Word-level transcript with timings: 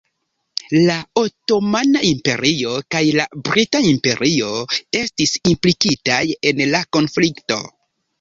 La 0.85 0.93
Otomana 1.23 1.99
Imperio 2.07 2.71
kaj 2.95 3.01
la 3.19 3.25
Brita 3.49 3.81
Imperio 3.89 4.49
estis 5.01 5.35
implikitaj 5.53 6.19
en 6.53 6.63
la 6.73 6.83
konflikto. 6.99 7.59